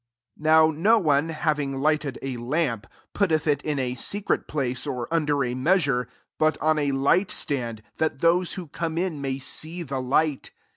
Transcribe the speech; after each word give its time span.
53 0.37 0.41
u 0.41 0.43
Now 0.51 0.71
no 0.71 0.97
one, 0.97 1.29
having 1.29 1.77
light 1.79 2.03
ed 2.05 2.17
a 2.23 2.37
lamp, 2.37 2.87
putteth 3.13 3.45
ii 3.47 3.57
in 3.63 3.77
a 3.77 3.93
secret 3.93 4.47
pUicCf 4.47 4.87
or 4.91 5.07
under 5.13 5.43
a 5.43 5.53
measure, 5.53 6.07
but 6.39 6.57
on 6.59 6.79
a 6.79 6.91
light 6.91 7.29
stand; 7.29 7.83
that 7.97 8.17
those 8.17 8.55
who 8.55 8.65
come 8.65 8.97
in 8.97 9.21
may 9.21 9.37
see 9.37 9.83
the 9.83 10.01
light. 10.01 10.49